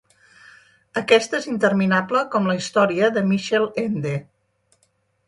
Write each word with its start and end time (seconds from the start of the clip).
Aquesta 1.01 1.41
és 1.43 1.45
interminable, 1.51 2.23
com 2.37 2.49
la 2.51 2.55
història 2.61 3.11
de 3.19 3.23
Michael 3.33 3.69
Ende. 3.83 4.15